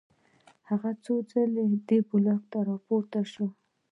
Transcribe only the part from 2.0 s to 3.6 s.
بلاک ته راپورته شو